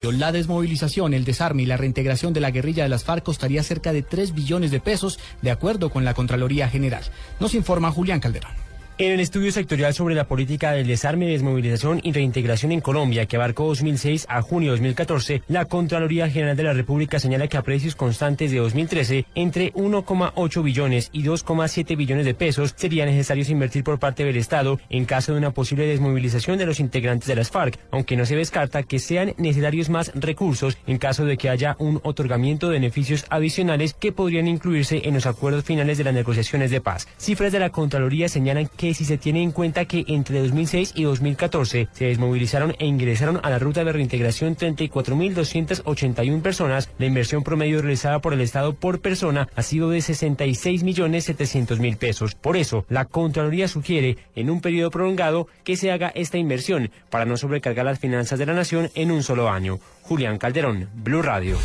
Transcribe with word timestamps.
La 0.00 0.30
desmovilización, 0.30 1.12
el 1.12 1.24
desarme 1.24 1.62
y 1.62 1.66
la 1.66 1.76
reintegración 1.76 2.32
de 2.32 2.38
la 2.38 2.52
guerrilla 2.52 2.84
de 2.84 2.88
las 2.88 3.02
FARC 3.02 3.24
costaría 3.24 3.64
cerca 3.64 3.92
de 3.92 4.02
3 4.02 4.32
billones 4.32 4.70
de 4.70 4.78
pesos, 4.78 5.18
de 5.42 5.50
acuerdo 5.50 5.90
con 5.90 6.04
la 6.04 6.14
Contraloría 6.14 6.68
General. 6.68 7.02
Nos 7.40 7.52
informa 7.54 7.90
Julián 7.90 8.20
Calderón. 8.20 8.67
En 9.00 9.12
el 9.12 9.20
estudio 9.20 9.52
sectorial 9.52 9.94
sobre 9.94 10.16
la 10.16 10.26
política 10.26 10.72
del 10.72 10.88
desarme, 10.88 11.28
desmovilización 11.28 12.00
y 12.02 12.10
reintegración 12.10 12.72
en 12.72 12.80
Colombia, 12.80 13.26
que 13.26 13.36
abarcó 13.36 13.66
2006 13.66 14.26
a 14.28 14.42
junio 14.42 14.72
de 14.72 14.78
2014, 14.78 15.42
la 15.46 15.66
Contraloría 15.66 16.28
General 16.28 16.56
de 16.56 16.64
la 16.64 16.72
República 16.72 17.20
señala 17.20 17.46
que 17.46 17.56
a 17.56 17.62
precios 17.62 17.94
constantes 17.94 18.50
de 18.50 18.58
2013, 18.58 19.26
entre 19.36 19.72
1,8 19.74 20.64
billones 20.64 21.10
y 21.12 21.22
2,7 21.22 21.96
billones 21.96 22.26
de 22.26 22.34
pesos 22.34 22.74
sería 22.76 23.06
necesario 23.06 23.44
invertir 23.48 23.84
por 23.84 24.00
parte 24.00 24.24
del 24.24 24.36
Estado 24.36 24.80
en 24.90 25.04
caso 25.04 25.30
de 25.30 25.38
una 25.38 25.52
posible 25.52 25.86
desmovilización 25.86 26.58
de 26.58 26.66
los 26.66 26.80
integrantes 26.80 27.28
de 27.28 27.36
las 27.36 27.52
FARC, 27.52 27.78
aunque 27.92 28.16
no 28.16 28.26
se 28.26 28.34
descarta 28.34 28.82
que 28.82 28.98
sean 28.98 29.32
necesarios 29.38 29.90
más 29.90 30.10
recursos 30.16 30.76
en 30.88 30.98
caso 30.98 31.24
de 31.24 31.36
que 31.36 31.50
haya 31.50 31.76
un 31.78 32.00
otorgamiento 32.02 32.66
de 32.66 32.72
beneficios 32.72 33.26
adicionales 33.30 33.94
que 33.94 34.10
podrían 34.10 34.48
incluirse 34.48 35.02
en 35.04 35.14
los 35.14 35.26
acuerdos 35.26 35.62
finales 35.62 35.98
de 35.98 36.04
las 36.04 36.14
negociaciones 36.14 36.72
de 36.72 36.80
paz. 36.80 37.06
Cifras 37.16 37.52
de 37.52 37.60
la 37.60 37.70
Contraloría 37.70 38.28
señalan 38.28 38.68
que 38.76 38.87
si 38.94 39.04
se 39.04 39.18
tiene 39.18 39.42
en 39.42 39.52
cuenta 39.52 39.84
que 39.84 40.04
entre 40.08 40.40
2006 40.40 40.92
y 40.94 41.04
2014 41.04 41.88
se 41.92 42.04
desmovilizaron 42.06 42.74
e 42.78 42.86
ingresaron 42.86 43.40
a 43.42 43.50
la 43.50 43.58
ruta 43.58 43.84
de 43.84 43.92
reintegración 43.92 44.56
34.281 44.56 46.42
personas, 46.42 46.90
la 46.98 47.06
inversión 47.06 47.42
promedio 47.42 47.82
realizada 47.82 48.20
por 48.20 48.32
el 48.32 48.40
Estado 48.40 48.74
por 48.74 49.00
persona 49.00 49.48
ha 49.54 49.62
sido 49.62 49.90
de 49.90 49.98
66.700.000 49.98 51.96
pesos. 51.96 52.34
Por 52.34 52.56
eso, 52.56 52.84
la 52.88 53.04
Contraloría 53.04 53.68
sugiere, 53.68 54.16
en 54.34 54.50
un 54.50 54.60
periodo 54.60 54.90
prolongado, 54.90 55.48
que 55.64 55.76
se 55.76 55.90
haga 55.90 56.12
esta 56.14 56.38
inversión 56.38 56.90
para 57.10 57.24
no 57.24 57.36
sobrecargar 57.36 57.84
las 57.84 57.98
finanzas 57.98 58.38
de 58.38 58.46
la 58.46 58.54
nación 58.54 58.90
en 58.94 59.10
un 59.10 59.22
solo 59.22 59.48
año. 59.48 59.78
Julián 60.02 60.38
Calderón, 60.38 60.88
Blue 60.94 61.22
Radio. 61.22 61.56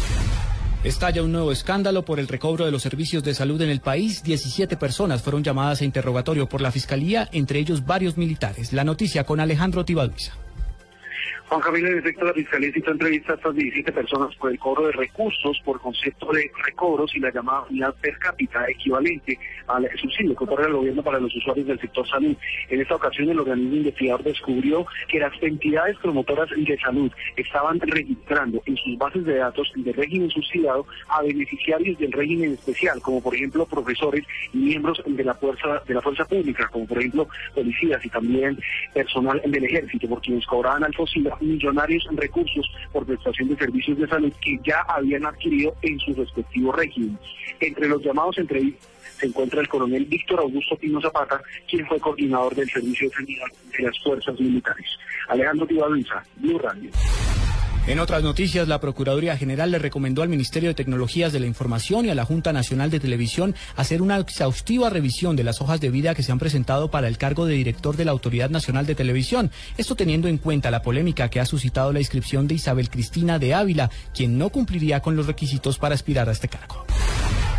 Estalla 0.84 1.24
un 1.24 1.32
nuevo 1.32 1.54
escándalo 1.54 2.04
por 2.04 2.20
el 2.20 2.28
recobro 2.28 2.66
de 2.66 2.72
los 2.72 2.82
servicios 2.82 3.24
de 3.24 3.34
salud 3.34 3.62
en 3.62 3.70
el 3.70 3.80
país. 3.80 4.22
17 4.22 4.76
personas 4.76 5.22
fueron 5.22 5.42
llamadas 5.42 5.80
a 5.80 5.86
interrogatorio 5.86 6.50
por 6.50 6.60
la 6.60 6.74
Fiscalía, 6.74 7.30
entre 7.32 7.60
ellos 7.60 7.86
varios 7.86 8.18
militares. 8.18 8.74
La 8.74 8.84
noticia 8.84 9.24
con 9.24 9.40
Alejandro 9.40 9.86
Tibaduiza. 9.86 10.43
Juan 11.50 11.62
Camilo, 11.62 11.88
en 11.90 12.00
efecto, 12.00 12.26
la 12.26 12.34
Fiscalía 12.34 12.72
citó 12.74 12.92
entrevista 12.92 13.34
a 13.34 13.36
estas 13.36 13.54
17 13.54 13.92
personas 13.92 14.36
por 14.38 14.52
el 14.52 14.58
cobro 14.58 14.88
de 14.88 14.94
recursos 14.94 15.60
por 15.64 15.80
concepto 15.80 16.32
de 16.32 16.50
recobros 16.66 17.14
y 17.16 17.20
la 17.20 17.32
llamada 17.32 17.66
unidad 17.70 17.94
per 18.02 18.18
cápita 18.18 18.66
equivalente 18.70 19.38
al 19.68 19.88
subsidio 20.00 20.36
que 20.36 20.44
otorga 20.46 20.68
el 20.68 20.74
gobierno 20.74 21.04
para 21.04 21.20
los 21.20 21.36
usuarios 21.36 21.68
del 21.68 21.80
sector 21.80 22.08
salud. 22.08 22.36
En 22.70 22.82
esta 22.82 22.96
ocasión, 22.96 23.30
el 23.30 23.40
organismo 23.40 23.76
investigador 23.76 24.24
descubrió 24.24 24.86
que 25.10 25.20
las 25.20 25.32
entidades 25.44 25.98
promotoras 25.98 26.50
de 26.50 26.78
salud 26.80 27.12
estaban 27.36 27.80
registrando 27.80 28.62
en 28.66 28.78
sus 28.78 28.98
bases 28.98 29.26
de 29.26 29.36
datos 29.36 29.72
del 29.76 29.94
régimen 29.94 30.30
subsidiado 30.30 30.88
a 31.10 31.22
beneficiarios 31.22 32.00
del 32.00 32.12
régimen 32.14 32.54
especial, 32.54 33.02
como 33.02 33.22
por 33.22 33.36
ejemplo 33.36 33.66
profesores 33.66 34.26
y 34.54 34.58
miembros 34.58 35.02
de 35.06 35.24
la 35.24 35.34
fuerza 35.36 35.84
de 35.86 35.94
la 35.94 36.02
fuerza 36.02 36.26
pública, 36.26 36.68
como 36.72 36.88
por 36.88 36.98
ejemplo 36.98 37.28
policías 37.54 38.04
y 38.04 38.10
también 38.10 38.58
personal 38.94 39.42
del 39.46 39.64
ejército, 39.66 40.08
por 40.08 40.22
quienes 40.22 40.46
cobraban 40.48 40.84
al 40.84 40.94
FOSILA 40.94 41.33
millonarios 41.42 42.06
en 42.10 42.18
recursos 42.18 42.70
por 42.92 43.06
prestación 43.06 43.50
de 43.50 43.58
servicios 43.58 43.98
de 43.98 44.08
salud 44.08 44.34
que 44.42 44.60
ya 44.66 44.82
habían 44.88 45.26
adquirido 45.26 45.76
en 45.82 46.00
sus 46.00 46.18
respectivos 46.18 46.76
regímenes. 46.76 47.20
Entre 47.60 47.88
los 47.88 48.02
llamados 48.04 48.38
entrevistas 48.38 48.90
se 49.20 49.28
encuentra 49.28 49.62
el 49.62 49.68
coronel 49.68 50.06
Víctor 50.06 50.40
Augusto 50.40 50.76
Pino 50.78 51.00
Zapata, 51.00 51.42
quien 51.70 51.86
fue 51.88 52.00
coordinador 52.00 52.56
del 52.56 52.70
Servicio 52.70 53.10
de 53.10 53.26
de 53.26 53.84
las 53.84 54.00
Fuerzas 54.04 54.40
Militares. 54.40 54.86
Alejandro 55.30 55.66
Tibaluiza, 55.66 56.24
Blue 56.38 56.60
Radio. 56.60 56.92
En 57.86 58.00
otras 58.00 58.24
noticias, 58.24 58.70
la 58.70 58.80
Procuraduría 58.80 59.36
General 59.36 59.70
le 59.70 59.78
recomendó 59.78 60.22
al 60.22 60.30
Ministerio 60.30 60.70
de 60.70 60.74
Tecnologías 60.74 61.34
de 61.34 61.42
la 61.42 61.48
Información 61.48 62.06
y 62.06 62.12
a 62.12 62.16
la 62.16 62.24
Junta 62.24 62.54
Nacional 62.54 62.90
de 62.90 63.02
Televisión 63.02 63.56
hacer 63.76 64.02
una 64.02 64.18
exhaustiva 64.20 64.90
revisión 64.90 65.36
de 65.36 65.44
las 65.44 65.60
hojas 65.60 65.82
de 65.82 65.90
vida 65.90 66.16
que 66.16 66.24
se 66.24 66.32
han 66.32 66.40
presentado 66.40 66.90
para 66.90 67.10
el 67.10 67.18
cargo 67.18 67.46
de 67.46 67.56
director 67.56 67.98
de 67.98 68.06
la 68.06 68.12
Autoridad 68.12 68.50
Nacional 68.50 68.86
de 68.86 68.96
Televisión. 68.96 69.52
Esto 69.78 69.96
teniendo 69.96 70.30
en 70.30 70.38
cuenta 70.38 70.72
la 70.72 70.82
polémica 70.82 71.28
que 71.28 71.42
ha 71.42 71.46
suscitado 71.46 71.92
la 71.92 72.00
inscripción 72.00 72.48
de 72.48 72.56
Isabel 72.56 72.90
Cristina 72.90 73.38
de 73.38 73.54
Ávila, 73.54 73.92
quien 74.16 74.38
no 74.38 74.48
cumpliría 74.48 75.02
con 75.02 75.18
los 75.18 75.28
requisitos 75.28 75.78
para 75.78 75.94
aspirar 75.94 76.30
a 76.30 76.32
este 76.32 76.48
cargo. 76.48 76.86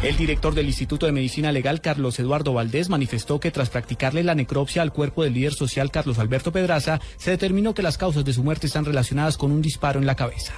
El 0.05 0.19
director 0.19 0.55
del 0.55 0.67
Instituto 0.67 1.07
de 1.07 1.13
Medicina 1.13 1.51
Legal, 1.51 1.81
Carlos 1.81 2.19
Eduardo 2.19 2.53
Valdés, 2.53 2.91
manifestó 2.91 3.41
que 3.41 3.51
tras 3.51 3.71
practicarle 3.71 4.23
la 4.23 4.35
necropsia 4.35 4.83
al 4.83 4.93
cuerpo 4.93 5.25
del 5.25 5.33
líder 5.33 5.55
social 5.55 5.91
Carlos 5.91 6.19
Alberto 6.19 6.53
Pedraza, 6.53 7.01
se 7.17 7.31
determinó 7.31 7.73
que 7.73 7.83
las 7.83 7.97
causas 7.97 8.23
de 8.23 8.35
su 8.35 8.45
muerte 8.45 8.67
están 8.67 8.85
relacionadas 8.85 9.39
con 9.39 9.51
un 9.51 9.63
disparo 9.63 9.99
en 9.99 10.07
la 10.07 10.15
cabeza. 10.15 10.53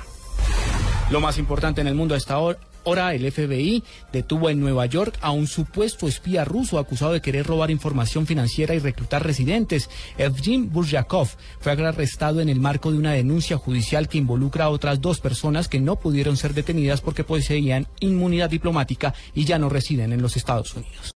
Lo 1.08 1.20
más 1.20 1.38
importante 1.38 1.80
en 1.80 1.86
el 1.86 1.94
mundo 1.94 2.14
a 2.14 2.18
esta 2.18 2.36
hora, 2.38 3.14
el 3.14 3.30
FBI 3.30 3.84
detuvo 4.12 4.50
en 4.50 4.58
Nueva 4.58 4.86
York 4.86 5.16
a 5.20 5.30
un 5.30 5.46
supuesto 5.46 6.08
espía 6.08 6.44
ruso 6.44 6.80
acusado 6.80 7.12
de 7.12 7.20
querer 7.20 7.46
robar 7.46 7.70
información 7.70 8.26
financiera 8.26 8.74
y 8.74 8.80
reclutar 8.80 9.24
residentes. 9.24 9.88
Evgeny 10.18 10.66
Buryakov 10.66 11.28
fue 11.60 11.72
arrestado 11.72 12.40
en 12.40 12.48
el 12.48 12.58
marco 12.58 12.90
de 12.90 12.98
una 12.98 13.12
denuncia 13.12 13.56
judicial 13.56 14.08
que 14.08 14.18
involucra 14.18 14.64
a 14.64 14.70
otras 14.70 15.00
dos 15.00 15.20
personas 15.20 15.68
que 15.68 15.78
no 15.78 15.94
pudieron 15.94 16.36
ser 16.36 16.54
detenidas 16.54 17.00
porque 17.00 17.22
poseían 17.22 17.86
inmunidad 18.00 18.50
diplomática 18.50 19.14
y 19.32 19.44
ya 19.44 19.60
no 19.60 19.68
residen 19.68 20.12
en 20.12 20.22
los 20.22 20.36
Estados 20.36 20.74
Unidos. 20.74 21.12